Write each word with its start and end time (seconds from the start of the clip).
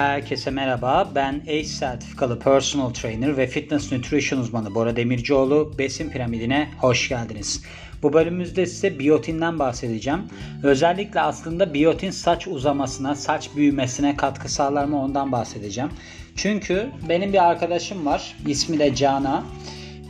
Herkese 0.00 0.50
merhaba. 0.50 1.08
Ben 1.14 1.40
ACE 1.40 1.64
sertifikalı 1.64 2.38
personal 2.38 2.90
trainer 2.90 3.36
ve 3.36 3.46
fitness 3.46 3.92
nutrition 3.92 4.40
uzmanı 4.40 4.74
Bora 4.74 4.96
Demircioğlu. 4.96 5.72
Besin 5.78 6.10
piramidine 6.10 6.68
hoş 6.78 7.08
geldiniz. 7.08 7.62
Bu 8.02 8.12
bölümümüzde 8.12 8.66
size 8.66 8.98
biyotinden 8.98 9.58
bahsedeceğim. 9.58 10.20
Özellikle 10.62 11.20
aslında 11.20 11.74
biyotin 11.74 12.10
saç 12.10 12.48
uzamasına, 12.48 13.14
saç 13.14 13.50
büyümesine 13.56 14.16
katkı 14.16 14.52
sağlar 14.52 14.84
mı 14.84 15.02
ondan 15.02 15.32
bahsedeceğim. 15.32 15.90
Çünkü 16.36 16.90
benim 17.08 17.32
bir 17.32 17.48
arkadaşım 17.48 18.06
var. 18.06 18.36
İsmi 18.46 18.78
de 18.78 18.94
Cana. 18.94 19.44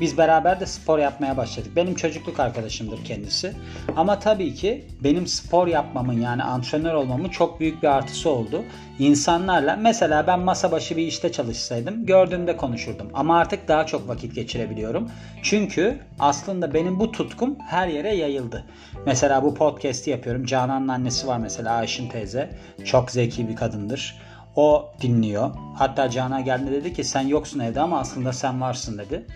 Biz 0.00 0.18
beraber 0.18 0.60
de 0.60 0.66
spor 0.66 0.98
yapmaya 0.98 1.36
başladık. 1.36 1.72
Benim 1.76 1.94
çocukluk 1.94 2.40
arkadaşımdır 2.40 3.04
kendisi. 3.04 3.52
Ama 3.96 4.18
tabii 4.18 4.54
ki 4.54 4.84
benim 5.04 5.26
spor 5.26 5.66
yapmamın 5.66 6.20
yani 6.20 6.42
antrenör 6.42 6.94
olmamın 6.94 7.28
çok 7.28 7.60
büyük 7.60 7.82
bir 7.82 7.88
artısı 7.88 8.30
oldu. 8.30 8.62
İnsanlarla 8.98 9.76
mesela 9.76 10.26
ben 10.26 10.40
masa 10.40 10.72
başı 10.72 10.96
bir 10.96 11.06
işte 11.06 11.32
çalışsaydım 11.32 12.06
gördüğümde 12.06 12.56
konuşurdum. 12.56 13.10
Ama 13.14 13.38
artık 13.38 13.68
daha 13.68 13.86
çok 13.86 14.08
vakit 14.08 14.34
geçirebiliyorum. 14.34 15.10
Çünkü 15.42 15.98
aslında 16.18 16.74
benim 16.74 17.00
bu 17.00 17.12
tutkum 17.12 17.56
her 17.68 17.88
yere 17.88 18.14
yayıldı. 18.14 18.64
Mesela 19.06 19.42
bu 19.42 19.54
podcast'i 19.54 20.10
yapıyorum. 20.10 20.44
Canan'ın 20.44 20.88
annesi 20.88 21.26
var 21.26 21.38
mesela 21.38 21.72
Ayşin 21.72 22.08
teyze. 22.08 22.50
Çok 22.84 23.10
zeki 23.10 23.48
bir 23.48 23.56
kadındır. 23.56 24.20
O 24.56 24.92
dinliyor. 25.00 25.50
Hatta 25.74 26.10
Canan 26.10 26.44
geldi 26.44 26.72
dedi 26.72 26.92
ki 26.92 27.04
sen 27.04 27.20
yoksun 27.20 27.60
evde 27.60 27.80
ama 27.80 28.00
aslında 28.00 28.32
sen 28.32 28.60
varsın 28.60 28.98
dedi. 28.98 29.26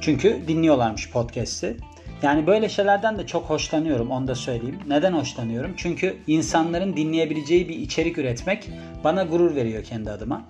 Çünkü 0.00 0.42
dinliyorlarmış 0.48 1.10
podcast'i. 1.10 1.76
Yani 2.22 2.46
böyle 2.46 2.68
şeylerden 2.68 3.18
de 3.18 3.26
çok 3.26 3.44
hoşlanıyorum 3.44 4.10
onu 4.10 4.28
da 4.28 4.34
söyleyeyim. 4.34 4.78
Neden 4.88 5.12
hoşlanıyorum? 5.12 5.74
Çünkü 5.76 6.16
insanların 6.26 6.96
dinleyebileceği 6.96 7.68
bir 7.68 7.76
içerik 7.76 8.18
üretmek 8.18 8.70
bana 9.04 9.22
gurur 9.24 9.54
veriyor 9.54 9.84
kendi 9.84 10.10
adıma. 10.10 10.44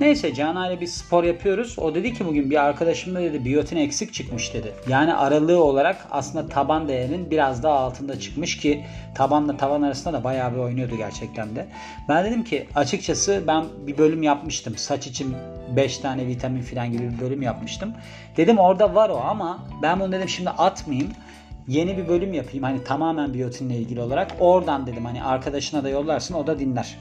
Neyse 0.00 0.34
Canan 0.34 0.70
ile 0.70 0.80
biz 0.80 0.94
spor 0.94 1.24
yapıyoruz. 1.24 1.78
O 1.78 1.94
dedi 1.94 2.14
ki 2.14 2.26
bugün 2.26 2.50
bir 2.50 2.64
arkadaşımda 2.64 3.20
dedi 3.20 3.44
biyotin 3.44 3.76
eksik 3.76 4.14
çıkmış 4.14 4.54
dedi. 4.54 4.72
Yani 4.88 5.14
aralığı 5.14 5.64
olarak 5.64 6.06
aslında 6.10 6.48
taban 6.48 6.88
değerinin 6.88 7.30
biraz 7.30 7.62
daha 7.62 7.74
altında 7.74 8.20
çıkmış 8.20 8.56
ki 8.56 8.84
tabanla 9.14 9.56
tavan 9.56 9.82
arasında 9.82 10.12
da 10.12 10.24
bayağı 10.24 10.52
bir 10.52 10.58
oynuyordu 10.58 10.96
gerçekten 10.96 11.56
de. 11.56 11.66
Ben 12.08 12.24
dedim 12.24 12.44
ki 12.44 12.68
açıkçası 12.74 13.42
ben 13.46 13.64
bir 13.86 13.98
bölüm 13.98 14.22
yapmıştım. 14.22 14.76
Saç 14.76 15.06
için 15.06 15.34
5 15.76 15.98
tane 15.98 16.26
vitamin 16.26 16.62
falan 16.62 16.92
gibi 16.92 17.12
bir 17.12 17.20
bölüm 17.20 17.42
yapmıştım. 17.42 17.92
Dedim 18.36 18.58
orada 18.58 18.94
var 18.94 19.10
o 19.10 19.16
ama 19.16 19.58
ben 19.82 20.00
bunu 20.00 20.12
dedim 20.12 20.28
şimdi 20.28 20.50
atmayayım 20.50 21.12
yeni 21.68 21.96
bir 21.96 22.08
bölüm 22.08 22.32
yapayım 22.32 22.62
hani 22.62 22.84
tamamen 22.84 23.34
biyotinle 23.34 23.76
ilgili 23.76 24.00
olarak 24.00 24.36
oradan 24.40 24.86
dedim 24.86 25.04
hani 25.04 25.22
arkadaşına 25.22 25.84
da 25.84 25.88
yollarsın 25.88 26.34
o 26.34 26.46
da 26.46 26.58
dinler 26.58 26.98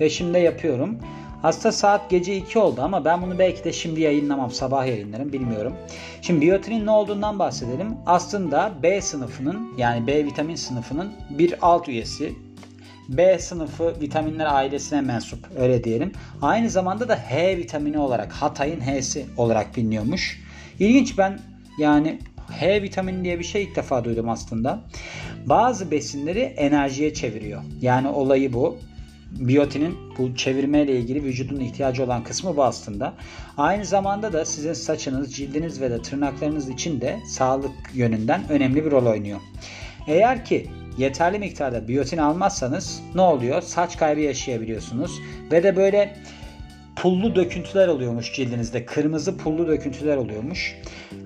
ve 0.00 0.10
şimdi 0.10 0.38
yapıyorum 0.38 0.98
Hasta 1.44 1.72
saat 1.72 2.10
gece 2.10 2.36
2 2.36 2.58
oldu 2.58 2.80
ama 2.82 3.04
ben 3.04 3.22
bunu 3.22 3.38
belki 3.38 3.64
de 3.64 3.72
şimdi 3.72 4.00
yayınlamam. 4.00 4.50
Sabah 4.50 4.86
yayınlarım 4.86 5.32
bilmiyorum. 5.32 5.74
Şimdi 6.22 6.40
biyotinin 6.40 6.86
ne 6.86 6.90
olduğundan 6.90 7.38
bahsedelim. 7.38 7.96
Aslında 8.06 8.72
B 8.82 9.00
sınıfının 9.00 9.74
yani 9.78 10.06
B 10.06 10.24
vitamin 10.24 10.54
sınıfının 10.54 11.12
bir 11.30 11.54
alt 11.62 11.88
üyesi. 11.88 12.32
B 13.08 13.38
sınıfı 13.38 14.00
vitaminler 14.00 14.54
ailesine 14.54 15.00
mensup 15.00 15.48
öyle 15.58 15.84
diyelim. 15.84 16.12
Aynı 16.42 16.70
zamanda 16.70 17.08
da 17.08 17.16
H 17.16 17.56
vitamini 17.56 17.98
olarak 17.98 18.32
Hatay'ın 18.32 18.80
H'si 18.80 19.26
olarak 19.36 19.76
biliniyormuş. 19.76 20.40
İlginç 20.78 21.18
ben 21.18 21.40
yani 21.78 22.18
H 22.50 22.82
vitamini 22.82 23.24
diye 23.24 23.38
bir 23.38 23.44
şey 23.44 23.62
ilk 23.62 23.76
defa 23.76 24.04
duydum 24.04 24.28
aslında. 24.28 24.80
Bazı 25.46 25.90
besinleri 25.90 26.40
enerjiye 26.40 27.14
çeviriyor. 27.14 27.62
Yani 27.80 28.08
olayı 28.08 28.52
bu 28.52 28.78
biyotinin 29.30 29.96
bu 30.18 30.36
çevirmeyle 30.36 30.96
ilgili 30.98 31.24
vücudun 31.24 31.60
ihtiyacı 31.60 32.04
olan 32.04 32.24
kısmı 32.24 32.56
bu 32.56 32.64
aslında. 32.64 33.14
Aynı 33.56 33.84
zamanda 33.84 34.32
da 34.32 34.44
sizin 34.44 34.72
saçınız, 34.72 35.34
cildiniz 35.34 35.80
ve 35.80 35.90
de 35.90 36.02
tırnaklarınız 36.02 36.68
için 36.68 37.00
de 37.00 37.20
sağlık 37.28 37.72
yönünden 37.94 38.42
önemli 38.48 38.84
bir 38.84 38.90
rol 38.90 39.06
oynuyor. 39.06 39.40
Eğer 40.06 40.44
ki 40.44 40.70
yeterli 40.98 41.38
miktarda 41.38 41.88
biyotin 41.88 42.18
almazsanız 42.18 43.00
ne 43.14 43.20
oluyor? 43.20 43.62
Saç 43.62 43.96
kaybı 43.96 44.20
yaşayabiliyorsunuz 44.20 45.20
ve 45.52 45.62
de 45.62 45.76
böyle 45.76 46.16
pullu 46.96 47.34
döküntüler 47.34 47.88
oluyormuş 47.88 48.32
cildinizde. 48.32 48.84
Kırmızı 48.84 49.36
pullu 49.36 49.68
döküntüler 49.68 50.16
oluyormuş. 50.16 50.76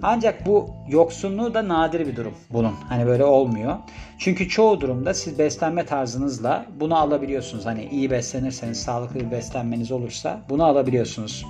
Ancak 0.03 0.47
bu 0.47 0.71
yoksunluğu 0.89 1.55
da 1.55 1.69
nadir 1.69 2.07
bir 2.07 2.17
durum 2.17 2.35
bunun. 2.51 2.73
Hani 2.89 3.07
böyle 3.07 3.25
olmuyor. 3.25 3.77
Çünkü 4.19 4.49
çoğu 4.49 4.81
durumda 4.81 5.15
siz 5.15 5.39
beslenme 5.39 5.87
tarzınızla 5.87 6.67
bunu 6.81 6.97
alabiliyorsunuz. 6.97 7.67
Hani 7.67 7.85
iyi 7.85 8.11
beslenirseniz, 8.11 8.83
sağlıklı 8.83 9.21
bir 9.21 9.31
beslenmeniz 9.31 9.93
olursa 9.93 10.41
bunu 10.49 10.65
alabiliyorsunuz. 10.65 11.47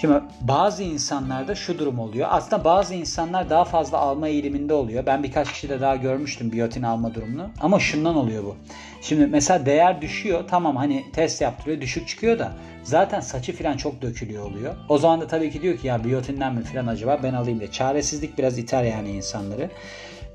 Şimdi 0.00 0.20
bazı 0.40 0.82
insanlarda 0.82 1.54
şu 1.54 1.78
durum 1.78 1.98
oluyor. 1.98 2.28
Aslında 2.30 2.64
bazı 2.64 2.94
insanlar 2.94 3.50
daha 3.50 3.64
fazla 3.64 3.98
alma 3.98 4.28
eğiliminde 4.28 4.74
oluyor. 4.74 5.06
Ben 5.06 5.22
birkaç 5.22 5.52
kişi 5.52 5.68
de 5.68 5.80
daha 5.80 5.96
görmüştüm 5.96 6.52
biyotin 6.52 6.82
alma 6.82 7.14
durumunu. 7.14 7.50
Ama 7.60 7.80
şundan 7.80 8.16
oluyor 8.16 8.44
bu. 8.44 8.56
Şimdi 9.02 9.26
mesela 9.26 9.66
değer 9.66 10.02
düşüyor. 10.02 10.44
Tamam 10.50 10.76
hani 10.76 11.04
test 11.12 11.40
yaptırıyor 11.40 11.80
düşük 11.80 12.08
çıkıyor 12.08 12.38
da 12.38 12.52
zaten 12.82 13.20
saçı 13.20 13.56
falan 13.56 13.76
çok 13.76 14.02
dökülüyor 14.02 14.44
oluyor. 14.44 14.74
O 14.88 14.98
zaman 14.98 15.20
da 15.20 15.26
tabii 15.26 15.50
ki 15.50 15.62
diyor 15.62 15.78
ki 15.78 15.86
ya 15.86 16.04
biyotinden 16.04 16.54
mi 16.54 16.64
falan 16.64 16.86
acaba 16.86 17.20
ben 17.22 17.34
alayım 17.34 17.60
diye. 17.60 17.70
Çaresizlik 17.70 18.38
biraz 18.38 18.58
iter 18.58 18.84
yani 18.84 19.10
insanları. 19.10 19.70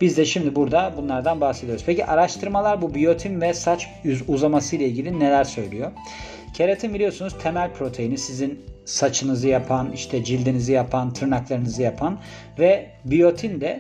Biz 0.02 0.18
de 0.18 0.26
şimdi 0.26 0.56
burada 0.56 0.94
bunlardan 0.98 1.42
bahsediyoruz. 1.42 1.84
Peki 1.86 2.06
araştırmalar 2.06 2.82
bu 2.82 2.96
biyotin 2.96 3.42
ve 3.42 3.54
saç 3.54 3.90
uzaması 4.28 4.76
ile 4.76 4.86
ilgili 4.86 5.20
neler 5.20 5.44
söylüyor? 5.44 5.92
Keratin 6.56 6.94
biliyorsunuz 6.94 7.34
temel 7.44 7.74
proteini 7.74 8.18
sizin 8.18 8.66
saçınızı 8.86 9.48
yapan, 9.48 9.92
işte 9.92 10.24
cildinizi 10.24 10.72
yapan, 10.72 11.14
tırnaklarınızı 11.14 11.82
yapan 11.82 12.20
ve 12.60 12.92
biyotin 13.06 13.62
de 13.62 13.80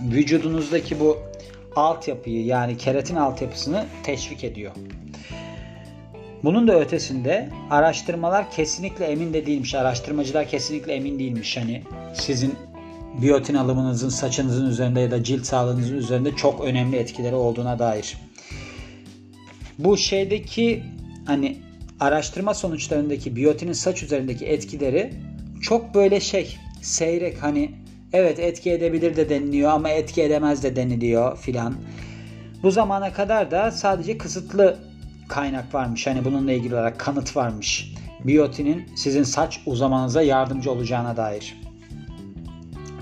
vücudunuzdaki 0.00 1.00
bu 1.00 1.18
altyapıyı 1.76 2.44
yani 2.44 2.76
keratin 2.76 3.16
altyapısını 3.16 3.84
teşvik 4.02 4.44
ediyor. 4.44 4.72
Bunun 6.44 6.68
da 6.68 6.80
ötesinde 6.80 7.48
araştırmalar 7.70 8.50
kesinlikle 8.50 9.04
emin 9.04 9.34
de 9.34 9.46
değilmiş. 9.46 9.74
Araştırmacılar 9.74 10.48
kesinlikle 10.48 10.92
emin 10.92 11.18
değilmiş. 11.18 11.56
Hani 11.56 11.82
sizin 12.14 12.54
biyotin 13.22 13.54
alımınızın 13.54 14.08
saçınızın 14.08 14.66
üzerinde 14.66 15.00
ya 15.00 15.10
da 15.10 15.24
cilt 15.24 15.44
sağlığınızın 15.44 15.96
üzerinde 15.96 16.36
çok 16.36 16.64
önemli 16.64 16.96
etkileri 16.96 17.34
olduğuna 17.34 17.78
dair. 17.78 18.16
Bu 19.78 19.96
şeydeki 19.96 20.82
hani 21.26 21.56
araştırma 22.00 22.54
sonuçlarındaki 22.54 23.36
biyotinin 23.36 23.72
saç 23.72 24.02
üzerindeki 24.02 24.46
etkileri 24.46 25.14
çok 25.62 25.94
böyle 25.94 26.20
şey 26.20 26.56
seyrek 26.82 27.42
hani 27.42 27.70
evet 28.12 28.38
etki 28.38 28.70
edebilir 28.70 29.16
de 29.16 29.28
deniliyor 29.28 29.70
ama 29.70 29.88
etki 29.88 30.22
edemez 30.22 30.62
de 30.62 30.76
deniliyor 30.76 31.38
filan. 31.38 31.74
Bu 32.62 32.70
zamana 32.70 33.12
kadar 33.12 33.50
da 33.50 33.70
sadece 33.70 34.18
kısıtlı 34.18 34.78
kaynak 35.28 35.74
varmış. 35.74 36.06
Hani 36.06 36.24
bununla 36.24 36.52
ilgili 36.52 36.74
olarak 36.74 37.00
kanıt 37.00 37.36
varmış. 37.36 37.94
Biyotinin 38.24 38.86
sizin 38.96 39.22
saç 39.22 39.60
uzamanıza 39.66 40.22
yardımcı 40.22 40.70
olacağına 40.70 41.16
dair. 41.16 41.54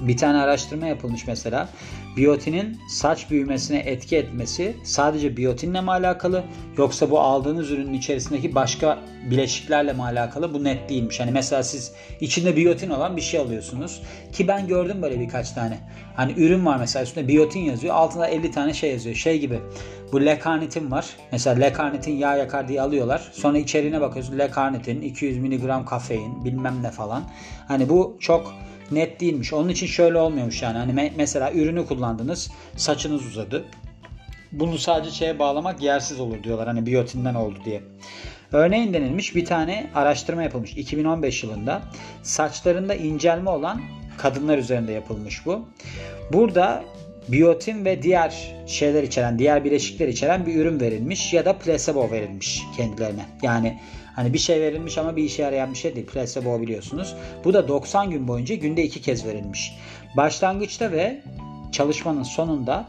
Bir 0.08 0.16
tane 0.16 0.38
araştırma 0.38 0.86
yapılmış 0.86 1.26
mesela 1.26 1.68
biyotinin 2.16 2.78
saç 2.88 3.30
büyümesine 3.30 3.78
etki 3.78 4.16
etmesi 4.16 4.76
sadece 4.84 5.36
biyotinle 5.36 5.80
mi 5.80 5.90
alakalı 5.90 6.44
yoksa 6.78 7.10
bu 7.10 7.20
aldığınız 7.20 7.70
ürünün 7.70 7.92
içerisindeki 7.92 8.54
başka 8.54 8.98
bileşiklerle 9.30 9.92
mi 9.92 10.02
alakalı 10.02 10.54
bu 10.54 10.64
net 10.64 10.88
değilmiş. 10.88 11.20
Hani 11.20 11.30
mesela 11.30 11.62
siz 11.62 11.92
içinde 12.20 12.56
biyotin 12.56 12.90
olan 12.90 13.16
bir 13.16 13.22
şey 13.22 13.40
alıyorsunuz 13.40 14.02
ki 14.32 14.48
ben 14.48 14.66
gördüm 14.66 15.02
böyle 15.02 15.20
birkaç 15.20 15.50
tane. 15.50 15.78
Hani 16.16 16.32
ürün 16.32 16.66
var 16.66 16.76
mesela 16.76 17.02
üstünde 17.02 17.28
biyotin 17.28 17.60
yazıyor 17.60 17.94
altında 17.94 18.28
50 18.28 18.50
tane 18.50 18.74
şey 18.74 18.90
yazıyor. 18.90 19.16
Şey 19.16 19.38
gibi 19.38 19.60
bu 20.12 20.24
lekarnitin 20.24 20.90
var. 20.90 21.06
Mesela 21.32 21.56
lekarnitin 21.56 22.16
yağ 22.16 22.36
yakar 22.36 22.68
diye 22.68 22.80
alıyorlar. 22.80 23.30
Sonra 23.32 23.58
içeriğine 23.58 24.00
bakıyorsun 24.00 24.38
lekarnitin 24.38 25.02
200 25.02 25.38
mg 25.38 25.86
kafein 25.86 26.44
bilmem 26.44 26.82
ne 26.82 26.90
falan. 26.90 27.22
Hani 27.68 27.88
bu 27.88 28.16
çok 28.20 28.54
net 28.94 29.20
değilmiş. 29.20 29.52
Onun 29.52 29.68
için 29.68 29.86
şöyle 29.86 30.18
olmuyormuş 30.18 30.62
yani. 30.62 30.78
Hani 30.78 30.92
me- 30.92 31.12
mesela 31.16 31.52
ürünü 31.52 31.86
kullandınız, 31.86 32.50
saçınız 32.76 33.26
uzadı. 33.26 33.64
Bunu 34.52 34.78
sadece 34.78 35.10
şeye 35.10 35.38
bağlamak 35.38 35.82
yersiz 35.82 36.20
olur 36.20 36.42
diyorlar 36.42 36.66
hani 36.66 36.86
biyotinden 36.86 37.34
oldu 37.34 37.58
diye. 37.64 37.82
Örneğin 38.52 38.94
denilmiş 38.94 39.34
bir 39.34 39.44
tane 39.44 39.90
araştırma 39.94 40.42
yapılmış 40.42 40.72
2015 40.76 41.44
yılında. 41.44 41.82
Saçlarında 42.22 42.94
incelme 42.94 43.50
olan 43.50 43.80
kadınlar 44.18 44.58
üzerinde 44.58 44.92
yapılmış 44.92 45.46
bu. 45.46 45.68
Burada 46.32 46.84
biyotin 47.28 47.84
ve 47.84 48.02
diğer 48.02 48.54
şeyler 48.66 49.02
içeren, 49.02 49.38
diğer 49.38 49.64
bileşikler 49.64 50.08
içeren 50.08 50.46
bir 50.46 50.54
ürün 50.54 50.80
verilmiş 50.80 51.32
ya 51.32 51.44
da 51.44 51.58
placebo 51.58 52.10
verilmiş 52.10 52.62
kendilerine. 52.76 53.26
Yani 53.42 53.78
Hani 54.16 54.32
bir 54.32 54.38
şey 54.38 54.60
verilmiş 54.60 54.98
ama 54.98 55.16
bir 55.16 55.24
işe 55.24 55.42
yarayan 55.42 55.72
bir 55.72 55.78
şey 55.78 55.94
değil. 55.94 56.06
Placebo 56.06 56.60
biliyorsunuz. 56.60 57.14
Bu 57.44 57.54
da 57.54 57.68
90 57.68 58.10
gün 58.10 58.28
boyunca 58.28 58.54
günde 58.54 58.84
iki 58.84 59.02
kez 59.02 59.26
verilmiş. 59.26 59.72
Başlangıçta 60.16 60.92
ve 60.92 61.20
çalışmanın 61.72 62.22
sonunda 62.22 62.88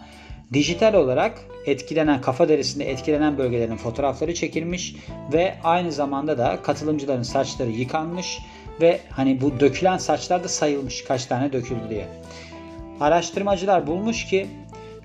Dijital 0.54 0.94
olarak 0.94 1.40
etkilenen 1.66 2.22
kafa 2.22 2.50
derisinde 2.50 2.92
etkilenen 2.92 3.38
bölgelerin 3.38 3.78
fotoğrafları 3.78 4.34
çekilmiş 4.34 4.96
ve 5.34 5.56
aynı 5.64 5.92
zamanda 5.92 6.38
da 6.38 6.60
katılımcıların 6.64 7.24
saçları 7.24 7.70
yıkanmış 7.70 8.40
ve 8.82 9.00
hani 9.10 9.42
bu 9.42 9.60
dökülen 9.60 9.98
saçlar 9.98 10.44
da 10.44 10.48
sayılmış 10.48 11.04
kaç 11.04 11.26
tane 11.26 11.54
döküldü 11.54 11.90
diye. 11.90 12.08
Araştırmacılar 13.00 13.88
bulmuş 13.88 14.26
ki 14.26 14.48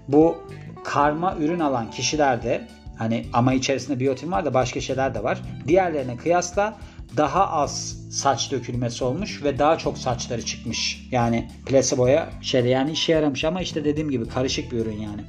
bu 0.09 0.37
karma 0.85 1.37
ürün 1.37 1.61
alan 1.61 1.91
kişilerde 1.91 2.69
hani 2.99 3.27
ama 3.33 3.55
içerisinde 3.55 4.01
biyotin 4.01 4.33
var 4.33 4.45
da 4.45 4.55
başka 4.55 4.81
şeyler 4.81 5.15
de 5.15 5.25
var. 5.25 5.43
Diğerlerine 5.69 6.17
kıyasla 6.17 6.77
daha 7.17 7.49
az 7.49 7.97
saç 8.11 8.53
dökülmesi 8.53 9.05
olmuş 9.05 9.43
ve 9.43 9.59
daha 9.59 9.79
çok 9.79 9.99
saçları 9.99 10.45
çıkmış. 10.45 11.09
Yani 11.11 11.49
plaseboya 11.67 12.29
şeyde 12.43 12.69
yani 12.69 12.91
işe 12.91 13.13
yaramış 13.13 13.45
ama 13.45 13.61
işte 13.61 13.85
dediğim 13.85 14.11
gibi 14.11 14.29
karışık 14.29 14.73
bir 14.73 14.79
ürün 14.79 15.01
yani. 15.01 15.21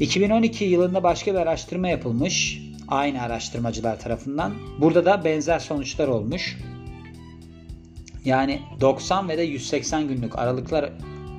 2012 0.00 0.64
yılında 0.64 1.02
başka 1.02 1.34
bir 1.34 1.38
araştırma 1.38 1.88
yapılmış. 1.88 2.62
Aynı 2.88 3.22
araştırmacılar 3.22 4.00
tarafından. 4.00 4.52
Burada 4.78 5.04
da 5.04 5.24
benzer 5.24 5.58
sonuçlar 5.58 6.08
olmuş. 6.08 6.58
Yani 8.24 8.60
90 8.80 9.28
ve 9.28 9.38
de 9.38 9.42
180 9.42 10.08
günlük 10.08 10.38
aralıklar 10.38 10.92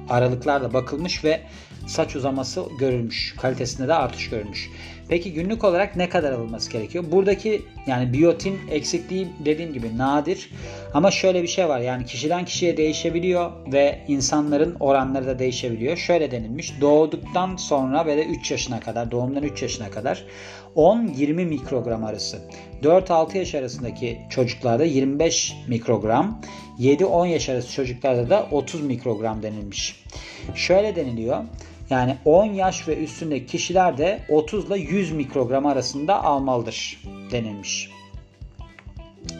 aralıklarla 0.09 0.73
bakılmış 0.73 1.23
ve 1.23 1.41
saç 1.87 2.15
uzaması 2.15 2.63
görülmüş. 2.79 3.35
Kalitesinde 3.37 3.87
de 3.87 3.93
artış 3.93 4.29
görülmüş. 4.29 4.69
Peki 5.09 5.33
günlük 5.33 5.63
olarak 5.63 5.95
ne 5.95 6.09
kadar 6.09 6.31
alınması 6.31 6.71
gerekiyor? 6.71 7.03
Buradaki 7.11 7.61
yani 7.87 8.13
biyotin 8.13 8.59
eksikliği 8.71 9.27
dediğim 9.45 9.73
gibi 9.73 9.97
nadir. 9.97 10.49
Ama 10.93 11.11
şöyle 11.11 11.43
bir 11.43 11.47
şey 11.47 11.69
var 11.69 11.79
yani 11.79 12.05
kişiden 12.05 12.45
kişiye 12.45 12.77
değişebiliyor 12.77 13.51
ve 13.73 13.99
insanların 14.07 14.75
oranları 14.79 15.27
da 15.27 15.39
değişebiliyor. 15.39 15.97
Şöyle 15.97 16.31
denilmiş 16.31 16.81
doğduktan 16.81 17.55
sonra 17.55 18.05
de 18.05 18.25
3 18.25 18.51
yaşına 18.51 18.79
kadar 18.79 19.11
doğumdan 19.11 19.43
3 19.43 19.61
yaşına 19.61 19.91
kadar 19.91 20.23
10-20 20.75 21.45
mikrogram 21.45 22.03
arası. 22.03 22.39
4-6 22.83 23.37
yaş 23.37 23.55
arasındaki 23.55 24.19
çocuklarda 24.29 24.83
25 24.83 25.55
mikrogram, 25.67 26.41
7-10 26.79 27.27
yaş 27.27 27.49
arası 27.49 27.71
çocuklarda 27.71 28.29
da 28.29 28.47
30 28.51 28.81
mikrogram 28.81 29.43
denilmiş. 29.43 30.03
Şöyle 30.55 30.95
deniliyor. 30.95 31.43
Yani 31.89 32.17
10 32.25 32.45
yaş 32.45 32.87
ve 32.87 32.97
üstündeki 32.97 33.45
kişiler 33.45 33.97
de 33.97 34.19
30 34.29 34.65
ile 34.65 34.77
100 34.77 35.11
mikrogram 35.11 35.65
arasında 35.65 36.23
almalıdır 36.23 37.01
denilmiş. 37.31 37.89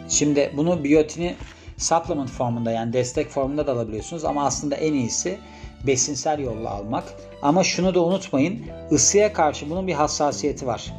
Şimdi 0.08 0.52
bunu 0.56 0.84
biyotini 0.84 1.34
supplement 1.76 2.30
formunda 2.30 2.70
yani 2.70 2.92
destek 2.92 3.28
formunda 3.28 3.66
da 3.66 3.72
alabiliyorsunuz 3.72 4.24
ama 4.24 4.46
aslında 4.46 4.74
en 4.74 4.92
iyisi 4.92 5.38
besinsel 5.86 6.38
yolla 6.38 6.70
almak. 6.70 7.04
Ama 7.42 7.64
şunu 7.64 7.94
da 7.94 8.04
unutmayın 8.04 8.62
ısıya 8.92 9.32
karşı 9.32 9.70
bunun 9.70 9.86
bir 9.86 9.92
hassasiyeti 9.92 10.66
var. 10.66 10.92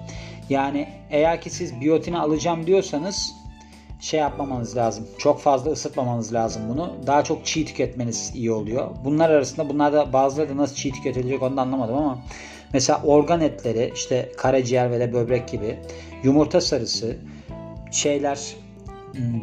Yani 0.49 0.89
eğer 1.09 1.41
ki 1.41 1.49
siz 1.49 1.81
biyotini 1.81 2.19
alacağım 2.19 2.67
diyorsanız 2.67 3.33
şey 3.99 4.19
yapmamanız 4.19 4.77
lazım. 4.77 5.07
Çok 5.17 5.41
fazla 5.41 5.71
ısıtmamanız 5.71 6.33
lazım 6.33 6.61
bunu. 6.69 6.93
Daha 7.07 7.23
çok 7.23 7.45
çiğ 7.45 7.65
tüketmeniz 7.65 8.31
iyi 8.35 8.51
oluyor. 8.51 8.89
Bunlar 9.05 9.29
arasında 9.29 9.69
bunlar 9.69 9.93
da 9.93 10.13
bazıları 10.13 10.49
da 10.49 10.57
nasıl 10.57 10.75
çiğ 10.75 10.91
tüketilecek 10.91 11.41
onu 11.41 11.57
da 11.57 11.61
anlamadım 11.61 11.95
ama 11.95 12.19
mesela 12.73 13.01
organ 13.03 13.41
etleri 13.41 13.91
işte 13.95 14.31
karaciğer 14.37 14.91
ve 14.91 14.99
de 14.99 15.13
böbrek 15.13 15.47
gibi 15.47 15.79
yumurta 16.23 16.61
sarısı 16.61 17.17
şeyler 17.91 18.39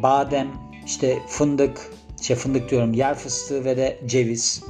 badem 0.03 0.47
işte 0.85 1.19
fındık 1.27 1.91
şey 2.21 2.35
fındık 2.35 2.69
diyorum 2.69 2.93
yer 2.93 3.15
fıstığı 3.15 3.65
ve 3.65 3.77
de 3.77 3.99
ceviz 4.05 4.63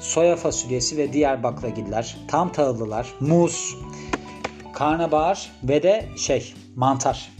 soya 0.00 0.36
fasulyesi 0.36 0.96
ve 0.96 1.12
diğer 1.12 1.42
baklagiller 1.42 2.16
tam 2.28 2.52
tahıllılar 2.52 3.06
muz 3.20 3.76
karnabahar 4.72 5.50
ve 5.62 5.82
de 5.82 6.08
şey 6.16 6.54
mantar 6.76 7.32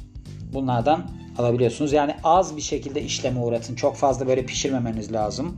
bunlardan 0.53 1.11
alabiliyorsunuz. 1.39 1.93
Yani 1.93 2.15
az 2.25 2.57
bir 2.57 2.63
şekilde 2.63 3.03
işleme 3.03 3.41
uğratın. 3.41 3.75
Çok 3.75 3.97
fazla 3.97 4.27
böyle 4.27 4.47
pişirmemeniz 4.47 5.13
lazım. 5.13 5.57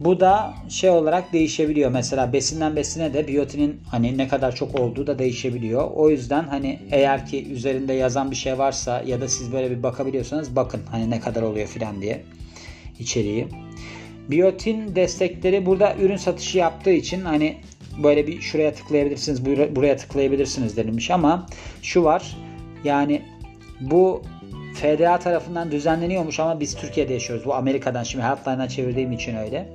Bu 0.00 0.20
da 0.20 0.54
şey 0.68 0.90
olarak 0.90 1.32
değişebiliyor. 1.32 1.90
Mesela 1.90 2.32
besinden 2.32 2.76
besine 2.76 3.14
de 3.14 3.28
biyotinin 3.28 3.80
hani 3.90 4.18
ne 4.18 4.28
kadar 4.28 4.54
çok 4.54 4.80
olduğu 4.80 5.06
da 5.06 5.18
değişebiliyor. 5.18 5.90
O 5.90 6.10
yüzden 6.10 6.44
hani 6.44 6.78
eğer 6.90 7.26
ki 7.26 7.52
üzerinde 7.52 7.92
yazan 7.92 8.30
bir 8.30 8.36
şey 8.36 8.58
varsa 8.58 9.02
ya 9.06 9.20
da 9.20 9.28
siz 9.28 9.52
böyle 9.52 9.70
bir 9.70 9.82
bakabiliyorsanız 9.82 10.56
bakın 10.56 10.80
hani 10.90 11.10
ne 11.10 11.20
kadar 11.20 11.42
oluyor 11.42 11.66
filan 11.66 12.00
diye 12.02 12.24
içeriği. 12.98 13.48
Biyotin 14.30 14.96
destekleri 14.96 15.66
burada 15.66 15.94
ürün 16.00 16.16
satışı 16.16 16.58
yaptığı 16.58 16.92
için 16.92 17.20
hani 17.20 17.56
böyle 18.02 18.26
bir 18.26 18.40
şuraya 18.40 18.74
tıklayabilirsiniz, 18.74 19.46
buraya 19.76 19.96
tıklayabilirsiniz 19.96 20.76
denilmiş 20.76 21.10
ama 21.10 21.46
şu 21.82 22.04
var. 22.04 22.36
Yani 22.84 23.22
bu 23.80 24.22
FDA 24.74 25.18
tarafından 25.18 25.70
düzenleniyormuş 25.70 26.40
ama 26.40 26.60
biz 26.60 26.76
Türkiye'de 26.76 27.12
yaşıyoruz. 27.12 27.46
Bu 27.46 27.54
Amerika'dan 27.54 28.02
şimdi 28.02 28.24
Healthline'dan 28.24 28.68
çevirdiğim 28.68 29.12
için 29.12 29.36
öyle. 29.36 29.68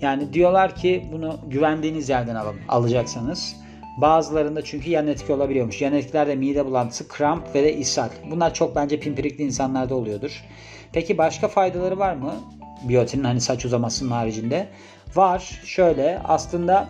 Yani 0.00 0.32
diyorlar 0.32 0.74
ki 0.76 1.04
bunu 1.12 1.38
güvendiğiniz 1.46 2.08
yerden 2.08 2.34
alın, 2.34 2.56
alacaksanız. 2.68 3.56
Bazılarında 4.00 4.64
çünkü 4.64 4.90
yan 4.90 5.06
etki 5.06 5.32
olabiliyormuş. 5.32 5.82
Yan 5.82 5.92
etkiler 5.92 6.26
de 6.28 6.36
mide 6.36 6.66
bulantısı, 6.66 7.08
kramp 7.08 7.54
ve 7.54 7.62
de 7.62 7.76
ishal. 7.76 8.08
Bunlar 8.30 8.54
çok 8.54 8.76
bence 8.76 9.00
pimpirikli 9.00 9.44
insanlarda 9.44 9.94
oluyordur. 9.94 10.44
Peki 10.92 11.18
başka 11.18 11.48
faydaları 11.48 11.98
var 11.98 12.14
mı? 12.14 12.34
Biyotinin 12.82 13.24
hani 13.24 13.40
saç 13.40 13.64
uzamasının 13.64 14.10
haricinde. 14.10 14.68
Var. 15.14 15.60
Şöyle 15.64 16.18
aslında 16.24 16.88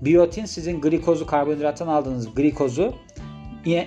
biyotin 0.00 0.44
sizin 0.44 0.80
glikozu 0.80 1.26
karbonhidrattan 1.26 1.88
aldığınız 1.88 2.34
glikozu 2.34 2.94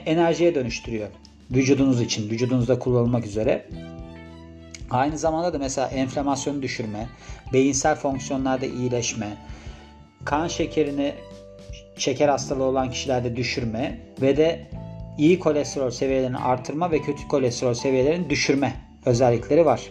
enerjiye 0.05 0.55
dönüştürüyor 0.55 1.07
vücudunuz 1.51 2.01
için, 2.01 2.29
vücudunuzda 2.29 2.79
kullanılmak 2.79 3.25
üzere. 3.25 3.65
Aynı 4.89 5.17
zamanda 5.17 5.53
da 5.53 5.57
mesela 5.57 5.87
enflamasyonu 5.87 6.61
düşürme, 6.61 7.07
beyinsel 7.53 7.95
fonksiyonlarda 7.95 8.65
iyileşme, 8.65 9.37
kan 10.25 10.47
şekerini 10.47 11.13
şeker 11.97 12.29
hastalığı 12.29 12.63
olan 12.63 12.91
kişilerde 12.91 13.35
düşürme 13.35 13.99
ve 14.21 14.37
de 14.37 14.67
iyi 15.17 15.39
kolesterol 15.39 15.91
seviyelerini 15.91 16.37
artırma 16.37 16.91
ve 16.91 17.01
kötü 17.01 17.27
kolesterol 17.27 17.73
seviyelerini 17.73 18.29
düşürme 18.29 18.73
özellikleri 19.05 19.65
var. 19.65 19.81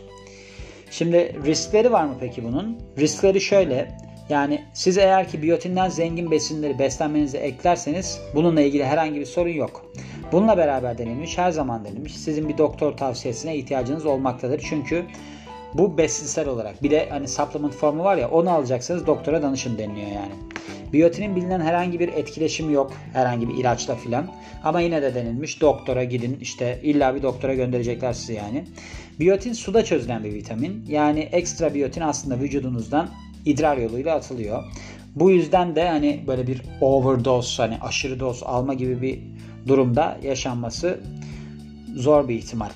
Şimdi 0.90 1.37
riskleri 1.46 1.92
var 1.92 2.04
mı 2.04 2.14
peki 2.20 2.44
bunun? 2.44 2.78
Riskleri 2.98 3.40
şöyle. 3.40 3.88
Yani 4.28 4.64
siz 4.75 4.98
eğer 4.98 5.28
ki 5.28 5.42
biyotinden 5.42 5.88
zengin 5.88 6.31
besinleri 6.31 6.78
beslenmenize 6.78 7.38
eklerseniz 7.38 8.20
bununla 8.34 8.60
ilgili 8.60 8.84
herhangi 8.84 9.20
bir 9.20 9.26
sorun 9.26 9.50
yok. 9.50 9.93
Bununla 10.32 10.56
beraber 10.56 10.98
denilmiş, 10.98 11.38
her 11.38 11.50
zaman 11.50 11.84
denilmiş. 11.84 12.17
Sizin 12.17 12.48
bir 12.48 12.58
doktor 12.58 12.96
tavsiyesine 12.96 13.56
ihtiyacınız 13.56 14.06
olmaktadır. 14.06 14.65
Çünkü 14.69 15.05
bu 15.74 15.98
besinsel 15.98 16.48
olarak. 16.48 16.82
Bir 16.82 16.91
de 16.91 17.08
hani 17.10 17.29
supplement 17.29 17.74
formu 17.74 18.05
var 18.05 18.17
ya 18.17 18.31
onu 18.31 18.50
alacaksanız 18.50 19.06
doktora 19.06 19.43
danışın 19.43 19.79
deniliyor 19.79 20.10
yani. 20.10 20.32
Biyotinin 20.93 21.36
bilinen 21.36 21.60
herhangi 21.60 22.00
bir 22.00 22.08
etkileşimi 22.08 22.72
yok. 22.72 22.93
Herhangi 23.12 23.48
bir 23.48 23.55
ilaçla 23.55 23.94
filan. 23.94 24.26
Ama 24.65 24.81
yine 24.81 25.03
de 25.03 25.15
denilmiş 25.15 25.60
doktora 25.60 26.05
gidin 26.05 26.38
işte 26.41 26.81
illa 26.82 27.15
bir 27.15 27.22
doktora 27.22 27.55
gönderecekler 27.55 28.12
sizi 28.12 28.32
yani. 28.32 28.65
Biyotin 29.20 29.53
suda 29.53 29.84
çözülen 29.84 30.24
bir 30.24 30.34
vitamin. 30.34 30.84
Yani 30.89 31.20
ekstra 31.20 31.74
biyotin 31.74 32.00
aslında 32.00 32.41
vücudunuzdan 32.41 33.08
idrar 33.44 33.77
yoluyla 33.77 34.15
atılıyor. 34.17 34.65
Bu 35.17 35.31
yüzden 35.31 35.77
de 35.77 35.89
hani 35.89 36.24
böyle 36.27 36.46
bir 36.46 36.62
overdose 36.81 37.62
hani 37.62 37.79
aşırı 37.81 38.20
doz 38.20 38.43
alma 38.43 38.74
gibi 38.74 39.03
bir 39.03 39.20
durumda 39.67 40.19
yaşanması 40.22 41.00
zor 41.96 42.29
bir 42.29 42.34
ihtimal. 42.34 42.70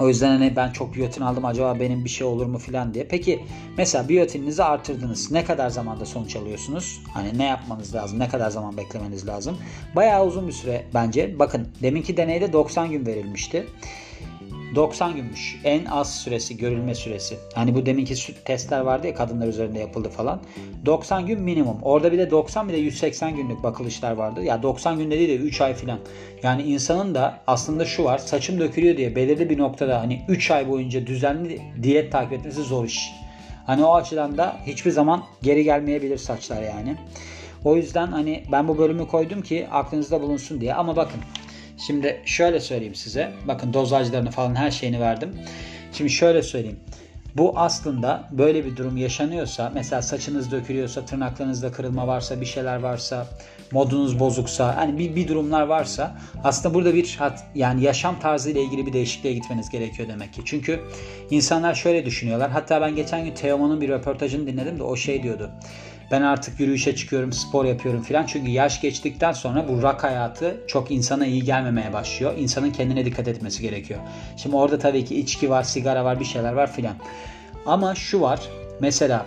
O 0.00 0.08
yüzden 0.08 0.28
hani 0.28 0.56
ben 0.56 0.70
çok 0.70 0.94
biyotin 0.94 1.22
aldım 1.22 1.44
acaba 1.44 1.80
benim 1.80 2.04
bir 2.04 2.10
şey 2.10 2.26
olur 2.26 2.46
mu 2.46 2.58
filan 2.58 2.94
diye. 2.94 3.08
Peki 3.08 3.40
mesela 3.78 4.08
biyotininizi 4.08 4.64
artırdınız. 4.64 5.30
Ne 5.32 5.44
kadar 5.44 5.70
zamanda 5.70 6.06
sonuç 6.06 6.36
alıyorsunuz? 6.36 7.00
Hani 7.14 7.38
ne 7.38 7.44
yapmanız 7.44 7.94
lazım? 7.94 8.18
Ne 8.18 8.28
kadar 8.28 8.50
zaman 8.50 8.76
beklemeniz 8.76 9.26
lazım? 9.26 9.58
Bayağı 9.96 10.26
uzun 10.26 10.46
bir 10.48 10.52
süre 10.52 10.84
bence. 10.94 11.38
Bakın 11.38 11.68
deminki 11.82 12.16
deneyde 12.16 12.52
90 12.52 12.90
gün 12.90 13.06
verilmişti. 13.06 13.66
90 14.74 15.16
günmüş. 15.16 15.60
En 15.64 15.84
az 15.84 16.14
süresi, 16.14 16.56
görülme 16.56 16.94
süresi. 16.94 17.38
Hani 17.54 17.74
bu 17.74 17.86
deminki 17.86 18.44
testler 18.44 18.80
vardı 18.80 19.06
ya 19.06 19.14
kadınlar 19.14 19.48
üzerinde 19.48 19.78
yapıldı 19.78 20.08
falan. 20.08 20.40
90 20.86 21.26
gün 21.26 21.40
minimum. 21.40 21.78
Orada 21.82 22.12
bir 22.12 22.18
de 22.18 22.30
90 22.30 22.68
bir 22.68 22.72
de 22.72 22.76
180 22.76 23.36
günlük 23.36 23.62
bakılışlar 23.62 24.12
vardı. 24.12 24.42
Ya 24.42 24.62
90 24.62 24.98
gün 24.98 25.10
değil 25.10 25.28
de 25.28 25.36
3 25.36 25.60
ay 25.60 25.74
falan. 25.74 25.98
Yani 26.42 26.62
insanın 26.62 27.14
da 27.14 27.40
aslında 27.46 27.84
şu 27.84 28.04
var. 28.04 28.18
Saçım 28.18 28.60
dökülüyor 28.60 28.96
diye 28.96 29.16
belirli 29.16 29.50
bir 29.50 29.58
noktada 29.58 30.00
hani 30.00 30.22
3 30.28 30.50
ay 30.50 30.68
boyunca 30.68 31.06
düzenli 31.06 31.62
diyet 31.82 32.12
takip 32.12 32.32
etmesi 32.32 32.62
zor 32.62 32.84
iş. 32.84 33.10
Hani 33.66 33.84
o 33.84 33.94
açıdan 33.94 34.38
da 34.38 34.56
hiçbir 34.66 34.90
zaman 34.90 35.24
geri 35.42 35.64
gelmeyebilir 35.64 36.18
saçlar 36.18 36.62
yani. 36.62 36.96
O 37.64 37.76
yüzden 37.76 38.06
hani 38.06 38.44
ben 38.52 38.68
bu 38.68 38.78
bölümü 38.78 39.06
koydum 39.06 39.42
ki 39.42 39.66
aklınızda 39.70 40.22
bulunsun 40.22 40.60
diye. 40.60 40.74
Ama 40.74 40.96
bakın 40.96 41.20
Şimdi 41.86 42.22
şöyle 42.24 42.60
söyleyeyim 42.60 42.94
size. 42.94 43.32
Bakın 43.48 43.72
dozajlarını 43.72 44.30
falan 44.30 44.54
her 44.54 44.70
şeyini 44.70 45.00
verdim. 45.00 45.34
Şimdi 45.92 46.10
şöyle 46.10 46.42
söyleyeyim. 46.42 46.80
Bu 47.36 47.52
aslında 47.56 48.28
böyle 48.30 48.64
bir 48.64 48.76
durum 48.76 48.96
yaşanıyorsa 48.96 49.72
mesela 49.74 50.02
saçınız 50.02 50.50
dökülüyorsa, 50.50 51.04
tırnaklarınızda 51.04 51.72
kırılma 51.72 52.06
varsa, 52.06 52.40
bir 52.40 52.46
şeyler 52.46 52.76
varsa, 52.76 53.26
modunuz 53.72 54.20
bozuksa, 54.20 54.76
hani 54.76 54.98
bir, 54.98 55.16
bir 55.16 55.28
durumlar 55.28 55.62
varsa 55.62 56.16
aslında 56.44 56.74
burada 56.74 56.94
bir 56.94 57.18
yani 57.54 57.82
yaşam 57.82 58.20
tarzı 58.20 58.50
ile 58.50 58.62
ilgili 58.62 58.86
bir 58.86 58.92
değişikliğe 58.92 59.34
gitmeniz 59.34 59.70
gerekiyor 59.70 60.08
demek 60.08 60.32
ki. 60.32 60.42
Çünkü 60.44 60.80
insanlar 61.30 61.74
şöyle 61.74 62.06
düşünüyorlar. 62.06 62.50
Hatta 62.50 62.80
ben 62.80 62.96
geçen 62.96 63.24
gün 63.24 63.34
Teoman'ın 63.34 63.80
bir 63.80 63.88
röportajını 63.88 64.46
dinledim 64.46 64.78
de 64.78 64.82
o 64.82 64.96
şey 64.96 65.22
diyordu. 65.22 65.50
Ben 66.10 66.22
artık 66.22 66.60
yürüyüşe 66.60 66.96
çıkıyorum, 66.96 67.32
spor 67.32 67.64
yapıyorum 67.64 68.02
filan. 68.02 68.26
Çünkü 68.26 68.50
yaş 68.50 68.80
geçtikten 68.80 69.32
sonra 69.32 69.68
bu 69.68 69.82
rak 69.82 70.04
hayatı 70.04 70.56
çok 70.66 70.90
insana 70.90 71.26
iyi 71.26 71.44
gelmemeye 71.44 71.92
başlıyor. 71.92 72.34
İnsanın 72.38 72.70
kendine 72.70 73.04
dikkat 73.04 73.28
etmesi 73.28 73.62
gerekiyor. 73.62 74.00
Şimdi 74.36 74.56
orada 74.56 74.78
tabii 74.78 75.04
ki 75.04 75.20
içki 75.20 75.50
var, 75.50 75.62
sigara 75.62 76.04
var, 76.04 76.20
bir 76.20 76.24
şeyler 76.24 76.52
var 76.52 76.72
filan. 76.72 76.94
Ama 77.66 77.94
şu 77.94 78.20
var. 78.20 78.40
Mesela 78.80 79.26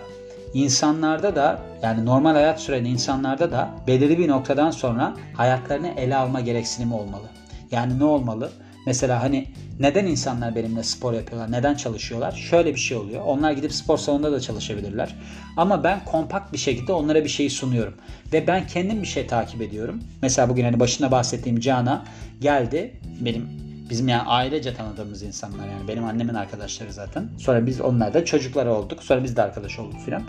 insanlarda 0.54 1.36
da 1.36 1.62
yani 1.82 2.06
normal 2.06 2.32
hayat 2.32 2.60
süren 2.60 2.84
insanlarda 2.84 3.52
da 3.52 3.70
belirli 3.86 4.18
bir 4.18 4.28
noktadan 4.28 4.70
sonra 4.70 5.14
hayatlarını 5.34 5.88
ele 5.88 6.16
alma 6.16 6.40
gereksinimi 6.40 6.94
olmalı. 6.94 7.30
Yani 7.70 7.98
ne 7.98 8.04
olmalı? 8.04 8.50
Mesela 8.86 9.22
hani 9.22 9.46
neden 9.80 10.06
insanlar 10.06 10.54
benimle 10.54 10.82
spor 10.82 11.12
yapıyorlar? 11.12 11.52
Neden 11.52 11.74
çalışıyorlar? 11.74 12.32
Şöyle 12.32 12.74
bir 12.74 12.80
şey 12.80 12.96
oluyor. 12.96 13.22
Onlar 13.24 13.52
gidip 13.52 13.72
spor 13.72 13.98
salonunda 13.98 14.32
da 14.32 14.40
çalışabilirler. 14.40 15.14
Ama 15.56 15.84
ben 15.84 16.04
kompakt 16.04 16.52
bir 16.52 16.58
şekilde 16.58 16.92
onlara 16.92 17.24
bir 17.24 17.28
şeyi 17.28 17.50
sunuyorum. 17.50 17.94
Ve 18.32 18.46
ben 18.46 18.66
kendim 18.66 19.02
bir 19.02 19.06
şey 19.06 19.26
takip 19.26 19.62
ediyorum. 19.62 20.02
Mesela 20.22 20.48
bugün 20.48 20.64
hani 20.64 20.80
başında 20.80 21.10
bahsettiğim 21.10 21.60
Cana 21.60 22.04
geldi. 22.40 23.00
Benim 23.20 23.48
bizim 23.90 24.08
yani 24.08 24.22
ailece 24.22 24.74
tanıdığımız 24.74 25.22
insanlar 25.22 25.68
yani 25.68 25.88
benim 25.88 26.04
annemin 26.04 26.34
arkadaşları 26.34 26.92
zaten. 26.92 27.28
Sonra 27.38 27.66
biz 27.66 27.80
onlarla 27.80 28.24
çocukları 28.24 28.72
olduk. 28.72 29.02
Sonra 29.02 29.24
biz 29.24 29.36
de 29.36 29.42
arkadaş 29.42 29.78
olduk 29.78 30.00
filan. 30.04 30.22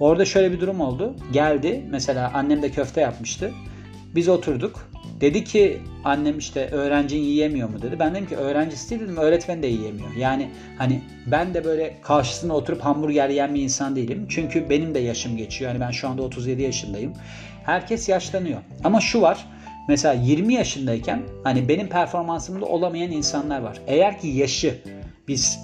Orada 0.00 0.24
şöyle 0.24 0.52
bir 0.52 0.60
durum 0.60 0.80
oldu. 0.80 1.14
Geldi 1.32 1.84
mesela 1.90 2.30
annem 2.34 2.62
de 2.62 2.70
köfte 2.70 3.00
yapmıştı. 3.00 3.52
Biz 4.14 4.28
oturduk. 4.28 4.90
Dedi 5.20 5.44
ki 5.44 5.78
annem 6.04 6.38
işte 6.38 6.68
öğrencin 6.70 7.18
yiyemiyor 7.18 7.68
mu 7.68 7.82
dedi. 7.82 7.98
Ben 7.98 8.14
dedim 8.14 8.26
ki 8.26 8.36
öğrencisi 8.36 8.90
değil 8.90 9.02
dedim 9.02 9.16
öğretmen 9.16 9.62
de 9.62 9.66
yiyemiyor. 9.66 10.14
Yani 10.18 10.50
hani 10.78 11.02
ben 11.26 11.54
de 11.54 11.64
böyle 11.64 11.96
karşısına 12.02 12.54
oturup 12.54 12.80
hamburger 12.80 13.28
yiyen 13.28 13.54
bir 13.54 13.62
insan 13.62 13.96
değilim. 13.96 14.26
Çünkü 14.28 14.70
benim 14.70 14.94
de 14.94 14.98
yaşım 14.98 15.36
geçiyor. 15.36 15.70
Yani 15.70 15.80
ben 15.80 15.90
şu 15.90 16.08
anda 16.08 16.22
37 16.22 16.62
yaşındayım. 16.62 17.12
Herkes 17.64 18.08
yaşlanıyor. 18.08 18.60
Ama 18.84 19.00
şu 19.00 19.20
var. 19.20 19.46
Mesela 19.88 20.14
20 20.14 20.54
yaşındayken 20.54 21.22
hani 21.44 21.68
benim 21.68 21.88
performansımda 21.88 22.66
olamayan 22.66 23.10
insanlar 23.10 23.60
var. 23.60 23.80
Eğer 23.86 24.20
ki 24.20 24.28
yaşı 24.28 24.78
biz 25.28 25.58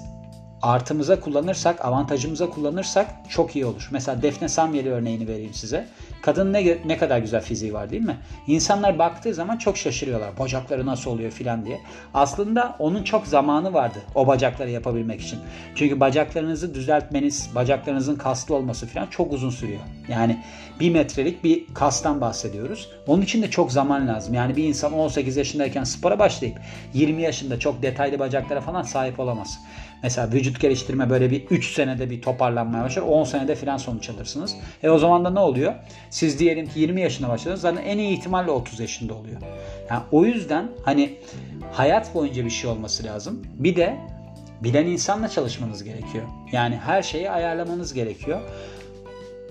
artımıza 0.61 1.19
kullanırsak, 1.19 1.85
avantajımıza 1.85 2.49
kullanırsak 2.49 3.07
çok 3.29 3.55
iyi 3.55 3.65
olur. 3.65 3.89
Mesela 3.91 4.21
Defne 4.21 4.49
Samyeli 4.49 4.91
örneğini 4.91 5.27
vereyim 5.27 5.53
size. 5.53 5.87
Kadın 6.21 6.53
ne, 6.53 6.77
ne 6.85 6.97
kadar 6.97 7.19
güzel 7.19 7.41
fiziği 7.41 7.73
var 7.73 7.89
değil 7.89 8.01
mi? 8.01 8.17
İnsanlar 8.47 8.99
baktığı 8.99 9.33
zaman 9.33 9.57
çok 9.57 9.77
şaşırıyorlar. 9.77 10.39
Bacakları 10.39 10.85
nasıl 10.85 11.11
oluyor 11.11 11.31
filan 11.31 11.65
diye. 11.65 11.79
Aslında 12.13 12.75
onun 12.79 13.03
çok 13.03 13.27
zamanı 13.27 13.73
vardı 13.73 13.97
o 14.15 14.27
bacakları 14.27 14.69
yapabilmek 14.69 15.21
için. 15.21 15.39
Çünkü 15.75 15.99
bacaklarınızı 15.99 16.75
düzeltmeniz, 16.75 17.49
bacaklarınızın 17.55 18.15
kaslı 18.15 18.55
olması 18.55 18.87
filan 18.87 19.07
çok 19.07 19.33
uzun 19.33 19.49
sürüyor. 19.49 19.81
Yani 20.07 20.43
bir 20.79 20.89
metrelik 20.89 21.43
bir 21.43 21.73
kastan 21.73 22.21
bahsediyoruz. 22.21 22.89
Onun 23.07 23.21
için 23.21 23.41
de 23.41 23.49
çok 23.49 23.71
zaman 23.71 24.07
lazım. 24.07 24.33
Yani 24.33 24.55
bir 24.55 24.63
insan 24.63 24.93
18 24.93 25.37
yaşındayken 25.37 25.83
spora 25.83 26.19
başlayıp 26.19 26.59
20 26.93 27.21
yaşında 27.21 27.59
çok 27.59 27.81
detaylı 27.81 28.19
bacaklara 28.19 28.61
falan 28.61 28.81
sahip 28.81 29.19
olamaz. 29.19 29.59
Mesela 30.03 30.31
vücut 30.31 30.59
geliştirme 30.59 31.09
böyle 31.09 31.31
bir 31.31 31.45
3 31.45 31.73
senede 31.73 32.09
bir 32.09 32.21
toparlanmaya 32.21 32.83
başlar. 32.83 33.01
10 33.01 33.23
senede 33.23 33.55
filan 33.55 33.77
sonuç 33.77 34.09
alırsınız. 34.09 34.55
E 34.83 34.89
o 34.89 34.97
zaman 34.97 35.25
da 35.25 35.29
ne 35.29 35.39
oluyor? 35.39 35.73
Siz 36.09 36.39
diyelim 36.39 36.67
ki 36.67 36.79
20 36.79 37.01
yaşında 37.01 37.29
başladınız. 37.29 37.61
Zaten 37.61 37.83
en 37.83 37.97
iyi 37.97 38.17
ihtimalle 38.17 38.51
30 38.51 38.79
yaşında 38.79 39.13
oluyor. 39.13 39.41
Yani 39.89 40.03
o 40.11 40.25
yüzden 40.25 40.67
hani 40.85 41.17
hayat 41.71 42.15
boyunca 42.15 42.45
bir 42.45 42.49
şey 42.49 42.69
olması 42.69 43.03
lazım. 43.03 43.41
Bir 43.53 43.75
de 43.75 43.97
bilen 44.63 44.85
insanla 44.85 45.29
çalışmanız 45.29 45.83
gerekiyor. 45.83 46.23
Yani 46.51 46.75
her 46.75 47.03
şeyi 47.03 47.29
ayarlamanız 47.29 47.93
gerekiyor. 47.93 48.41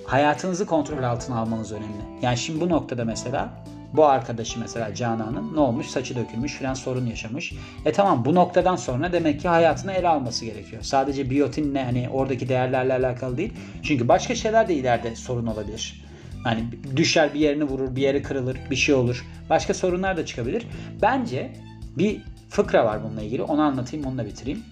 Hayatınızı 0.04 0.66
kontrol 0.66 1.02
altına 1.02 1.38
almanız 1.38 1.72
önemli. 1.72 2.02
Yani 2.22 2.36
şimdi 2.36 2.60
bu 2.60 2.68
noktada 2.68 3.04
mesela 3.04 3.48
bu 3.92 4.06
arkadaşı 4.06 4.60
mesela 4.60 4.94
Canan'ın 4.94 5.56
ne 5.56 5.60
olmuş? 5.60 5.86
Saçı 5.86 6.16
dökülmüş 6.16 6.54
filan 6.54 6.74
sorun 6.74 7.06
yaşamış. 7.06 7.52
E 7.84 7.92
tamam 7.92 8.24
bu 8.24 8.34
noktadan 8.34 8.76
sonra 8.76 9.12
demek 9.12 9.40
ki 9.40 9.48
hayatını 9.48 9.92
ele 9.92 10.08
alması 10.08 10.44
gerekiyor. 10.44 10.82
Sadece 10.82 11.30
biyotinle 11.30 11.84
hani 11.84 12.08
oradaki 12.12 12.48
değerlerle 12.48 12.92
alakalı 12.92 13.36
değil. 13.36 13.52
Çünkü 13.82 14.08
başka 14.08 14.34
şeyler 14.34 14.68
de 14.68 14.74
ileride 14.74 15.16
sorun 15.16 15.46
olabilir. 15.46 16.04
Hani 16.44 16.64
düşer 16.96 17.34
bir 17.34 17.40
yerini 17.40 17.64
vurur, 17.64 17.96
bir 17.96 18.02
yeri 18.02 18.22
kırılır, 18.22 18.58
bir 18.70 18.76
şey 18.76 18.94
olur. 18.94 19.26
Başka 19.50 19.74
sorunlar 19.74 20.16
da 20.16 20.26
çıkabilir. 20.26 20.66
Bence 21.02 21.52
bir 21.98 22.22
fıkra 22.48 22.84
var 22.84 23.04
bununla 23.04 23.22
ilgili. 23.22 23.42
Onu 23.42 23.60
anlatayım, 23.62 24.06
onunla 24.06 24.26
bitireyim. 24.26 24.62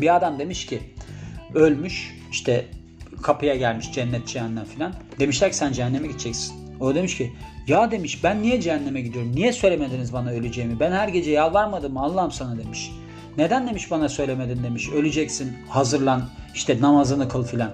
Bir 0.00 0.16
adam 0.16 0.38
demiş 0.38 0.66
ki 0.66 0.80
ölmüş 1.54 2.18
işte 2.30 2.66
kapıya 3.22 3.56
gelmiş 3.56 3.92
cennet 3.92 4.26
cehennem 4.28 4.64
filan. 4.64 4.94
Demişler 5.18 5.50
ki 5.50 5.56
sen 5.56 5.72
cehenneme 5.72 6.06
gideceksin. 6.06 6.59
O 6.80 6.94
demiş 6.94 7.16
ki 7.16 7.32
ya 7.66 7.90
demiş 7.90 8.24
ben 8.24 8.42
niye 8.42 8.60
cehenneme 8.60 9.00
gidiyorum? 9.00 9.32
Niye 9.34 9.52
söylemediniz 9.52 10.12
bana 10.12 10.30
öleceğimi? 10.30 10.80
Ben 10.80 10.92
her 10.92 11.08
gece 11.08 11.30
yalvarmadım 11.30 11.92
mı 11.92 12.00
Allah'ım 12.00 12.30
sana 12.30 12.58
demiş. 12.58 12.90
Neden 13.36 13.68
demiş 13.68 13.90
bana 13.90 14.08
söylemedin 14.08 14.62
demiş. 14.62 14.88
Öleceksin 14.88 15.52
hazırlan 15.68 16.22
işte 16.54 16.80
namazını 16.80 17.28
kıl 17.28 17.44
filan. 17.44 17.70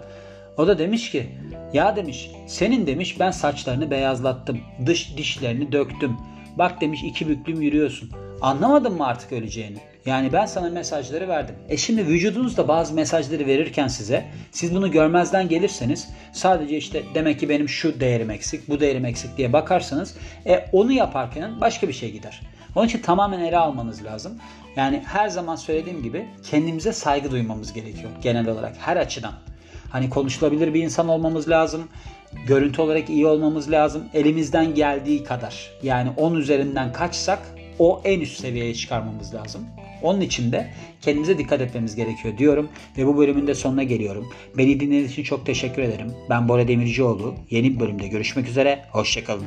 O 0.56 0.66
da 0.66 0.78
demiş 0.78 1.10
ki 1.10 1.26
ya 1.72 1.96
demiş 1.96 2.30
senin 2.46 2.86
demiş 2.86 3.20
ben 3.20 3.30
saçlarını 3.30 3.90
beyazlattım. 3.90 4.60
Dış 4.86 5.16
dişlerini 5.16 5.72
döktüm. 5.72 6.16
Bak 6.58 6.80
demiş 6.80 7.00
iki 7.04 7.28
büklüm 7.28 7.60
yürüyorsun. 7.60 8.25
Anlamadın 8.40 8.93
mı 8.93 9.07
artık 9.07 9.33
öleceğini? 9.33 9.78
Yani 10.07 10.33
ben 10.33 10.47
sana 10.47 10.71
mesajları 10.71 11.28
verdim. 11.28 11.55
E 11.69 11.76
şimdi 11.76 12.07
vücudunuz 12.07 12.57
da 12.57 12.69
bazı 12.69 12.95
mesajları 12.95 13.47
verirken 13.47 13.88
size 13.88 14.25
siz 14.52 14.75
bunu 14.75 14.90
görmezden 14.90 15.49
gelirseniz 15.49 16.09
sadece 16.33 16.76
işte 16.76 17.02
demek 17.14 17.40
ki 17.40 17.49
benim 17.49 17.69
şu 17.69 18.00
değerim 18.00 18.31
eksik, 18.31 18.69
bu 18.69 18.81
değerim 18.81 19.05
eksik 19.05 19.37
diye 19.37 19.52
bakarsanız 19.52 20.16
e, 20.47 20.64
onu 20.73 20.93
yaparken 20.93 21.61
başka 21.61 21.88
bir 21.88 21.93
şey 21.93 22.12
gider. 22.12 22.40
Onun 22.75 22.87
için 22.87 23.02
tamamen 23.02 23.40
ele 23.40 23.59
almanız 23.59 24.05
lazım. 24.05 24.38
Yani 24.76 25.02
her 25.07 25.28
zaman 25.28 25.57
söylediğim 25.57 26.02
gibi 26.02 26.28
kendimize 26.50 26.93
saygı 26.93 27.31
duymamız 27.31 27.73
gerekiyor 27.73 28.11
genel 28.23 28.49
olarak 28.49 28.76
her 28.78 28.97
açıdan. 28.97 29.35
Hani 29.90 30.11
konuşulabilir 30.11 30.75
bir 30.75 30.83
insan 30.83 31.09
olmamız 31.09 31.49
lazım. 31.49 31.88
Görüntü 32.47 32.83
olarak 32.83 33.11
iyi 33.11 33.26
olmamız 33.26 33.71
lazım. 33.71 34.05
Elimizden 34.14 34.75
geldiği 34.75 35.25
kadar. 35.25 35.71
Yani 35.83 36.11
10 36.16 36.35
üzerinden 36.35 36.93
kaçsak 36.93 37.38
o 37.78 38.02
en 38.04 38.21
üst 38.21 38.40
seviyeye 38.40 38.75
çıkarmamız 38.75 39.35
lazım. 39.35 39.66
Onun 40.02 40.21
için 40.21 40.52
de 40.52 40.71
kendimize 41.00 41.38
dikkat 41.38 41.61
etmemiz 41.61 41.97
gerekiyor 41.97 42.38
diyorum 42.38 42.68
ve 42.99 43.06
bu 43.06 43.16
bölümün 43.16 43.47
de 43.47 43.54
sonuna 43.54 43.83
geliyorum. 43.83 44.28
Beni 44.59 44.80
dinlediğiniz 44.80 45.12
için 45.12 45.23
çok 45.23 45.47
teşekkür 45.47 45.83
ederim. 45.83 46.12
Ben 46.30 46.49
Bora 46.49 46.68
Demircioğlu. 46.68 47.35
Yeni 47.50 47.75
bir 47.75 47.80
bölümde 47.80 48.09
görüşmek 48.09 48.49
üzere. 48.49 48.85
Hoşçakalın. 48.90 49.47